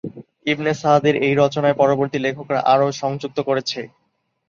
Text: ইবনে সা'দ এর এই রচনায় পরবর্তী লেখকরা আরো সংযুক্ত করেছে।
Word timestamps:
ইবনে 0.45 0.71
সা'দ 0.73 1.03
এর 1.05 1.15
এই 1.27 1.33
রচনায় 1.35 1.79
পরবর্তী 1.81 2.17
লেখকরা 2.19 2.59
আরো 2.73 2.87
সংযুক্ত 3.01 3.37
করেছে। 3.47 3.79